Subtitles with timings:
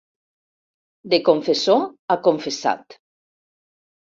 [1.13, 2.99] De confessor a confessat.